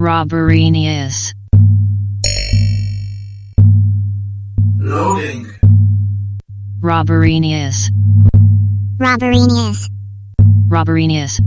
[0.00, 1.34] Roberinius.
[4.78, 5.46] Loading.
[6.80, 7.90] Roberinius.
[8.98, 9.90] Roberinius.
[10.70, 11.40] Roberinius.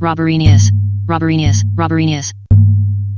[0.00, 0.72] Roberinius.
[1.06, 1.62] Roberinius.
[1.76, 2.34] Roberinius.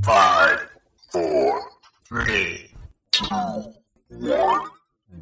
[0.04, 0.68] Five,
[1.10, 1.62] four,
[2.06, 2.68] three,
[3.10, 3.72] two,
[4.10, 4.60] one,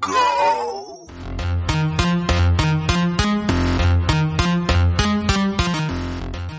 [0.00, 1.06] go.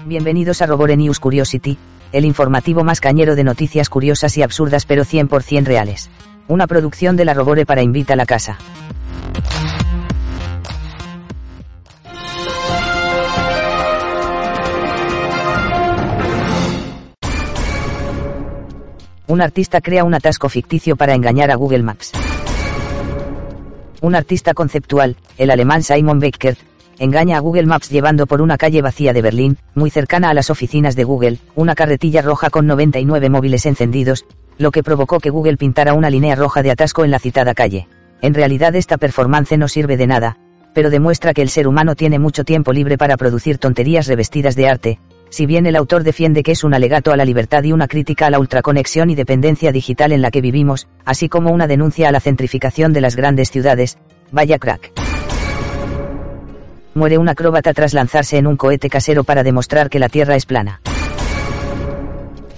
[0.07, 1.77] Bienvenidos a Roborenius Curiosity,
[2.13, 6.09] el informativo más cañero de noticias curiosas y absurdas pero 100% reales.
[6.47, 8.57] Una producción de la Robore para Invita a la Casa.
[19.25, 22.11] Un artista crea un atasco ficticio para engañar a Google Maps.
[24.01, 26.57] Un artista conceptual, el alemán Simon Becker,
[27.03, 30.49] engaña a Google Maps llevando por una calle vacía de Berlín, muy cercana a las
[30.49, 34.25] oficinas de Google, una carretilla roja con 99 móviles encendidos,
[34.57, 37.87] lo que provocó que Google pintara una línea roja de atasco en la citada calle.
[38.21, 40.37] En realidad esta performance no sirve de nada,
[40.73, 44.67] pero demuestra que el ser humano tiene mucho tiempo libre para producir tonterías revestidas de
[44.67, 47.87] arte, si bien el autor defiende que es un alegato a la libertad y una
[47.87, 52.09] crítica a la ultraconexión y dependencia digital en la que vivimos, así como una denuncia
[52.09, 53.97] a la centrificación de las grandes ciudades,
[54.31, 55.02] vaya crack.
[56.95, 60.45] Muere un acróbata tras lanzarse en un cohete casero para demostrar que la Tierra es
[60.45, 60.79] plana.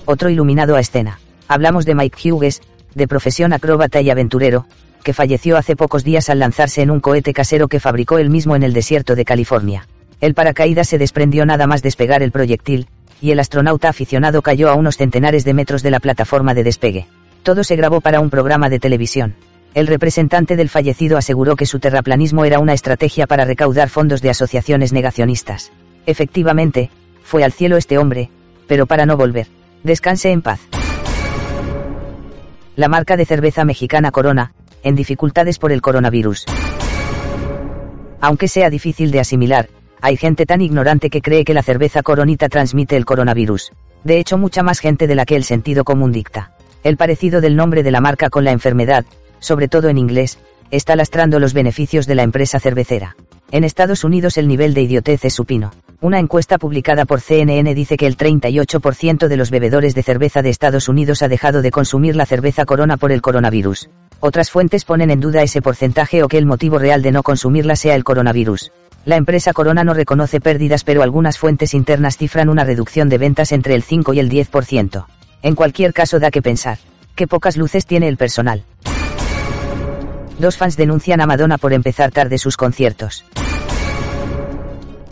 [0.06, 1.20] Otro iluminado a escena.
[1.48, 2.62] Hablamos de Mike Hughes,
[2.94, 4.66] de profesión acróbata y aventurero,
[5.04, 8.56] que falleció hace pocos días al lanzarse en un cohete casero que fabricó él mismo
[8.56, 9.88] en el desierto de California.
[10.20, 12.88] El paracaídas se desprendió nada más despegar el proyectil,
[13.22, 17.08] y el astronauta aficionado cayó a unos centenares de metros de la plataforma de despegue.
[17.44, 19.36] Todo se grabó para un programa de televisión.
[19.76, 24.30] El representante del fallecido aseguró que su terraplanismo era una estrategia para recaudar fondos de
[24.30, 25.74] asociaciones negacionistas.
[26.06, 26.90] Efectivamente,
[27.24, 28.30] fue al cielo este hombre,
[28.68, 29.48] pero para no volver.
[29.84, 30.62] Descanse en paz.
[32.78, 36.46] La marca de cerveza mexicana Corona, en dificultades por el coronavirus.
[38.22, 39.68] Aunque sea difícil de asimilar,
[40.00, 43.74] hay gente tan ignorante que cree que la cerveza coronita transmite el coronavirus.
[44.06, 46.54] De hecho, mucha más gente de la que el sentido común dicta.
[46.82, 49.06] El parecido del nombre de la marca con la enfermedad,
[49.40, 50.40] sobre todo en inglés,
[50.72, 53.16] está lastrando los beneficios de la empresa cervecera.
[53.52, 55.72] En Estados Unidos el nivel de idiotez es supino.
[56.02, 60.50] Una encuesta publicada por CNN dice que el 38% de los bebedores de cerveza de
[60.50, 63.90] Estados Unidos ha dejado de consumir la cerveza corona por el coronavirus.
[64.20, 67.76] Otras fuentes ponen en duda ese porcentaje o que el motivo real de no consumirla
[67.76, 68.72] sea el coronavirus.
[69.06, 73.52] La empresa Corona no reconoce pérdidas pero algunas fuentes internas cifran una reducción de ventas
[73.52, 75.06] entre el 5 y el 10%.
[75.44, 76.80] En cualquier caso da que pensar.
[77.16, 78.64] Qué pocas luces tiene el personal.
[80.38, 83.26] Dos fans denuncian a Madonna por empezar tarde sus conciertos.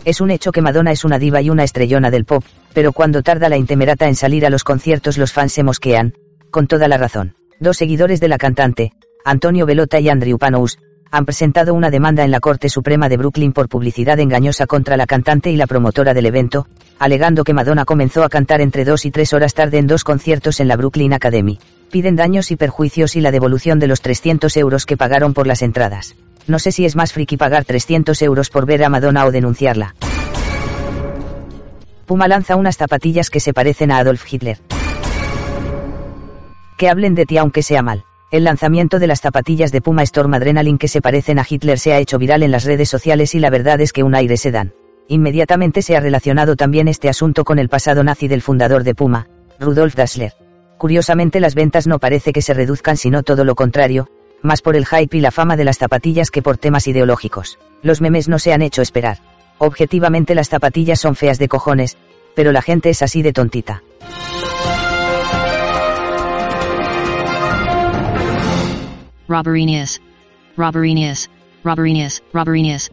[0.04, 3.22] Es un hecho que Madonna es una diva y una estrellona del pop, pero cuando
[3.22, 6.12] tarda la intemerata en salir a los conciertos los fans se mosquean,
[6.50, 7.36] con toda la razón.
[7.58, 8.92] Dos seguidores de la cantante,
[9.24, 10.78] Antonio Velota y Andrew Panous,
[11.10, 15.06] han presentado una demanda en la Corte Suprema de Brooklyn por publicidad engañosa contra la
[15.06, 16.66] cantante y la promotora del evento,
[16.98, 20.60] alegando que Madonna comenzó a cantar entre dos y tres horas tarde en dos conciertos
[20.60, 21.58] en la Brooklyn Academy.
[21.90, 25.62] Piden daños y perjuicios y la devolución de los 300 euros que pagaron por las
[25.62, 26.16] entradas.
[26.46, 29.94] No sé si es más friki pagar 300 euros por ver a Madonna o denunciarla.
[32.06, 34.58] Puma lanza unas zapatillas que se parecen a Adolf Hitler.
[36.76, 38.04] Que hablen de ti aunque sea mal.
[38.30, 41.92] El lanzamiento de las zapatillas de Puma Storm Adrenaline que se parecen a Hitler se
[41.92, 44.50] ha hecho viral en las redes sociales y la verdad es que un aire se
[44.50, 44.72] dan.
[45.08, 49.28] Inmediatamente se ha relacionado también este asunto con el pasado nazi del fundador de Puma,
[49.60, 50.32] Rudolf Dassler.
[50.78, 54.08] Curiosamente las ventas no parece que se reduzcan sino todo lo contrario,
[54.42, 57.58] más por el hype y la fama de las zapatillas que por temas ideológicos.
[57.82, 59.18] Los memes no se han hecho esperar.
[59.58, 61.96] Objetivamente las zapatillas son feas de cojones,
[62.34, 63.82] pero la gente es así de tontita.
[70.94, 71.30] News.
[71.62, 72.90] Robbery News.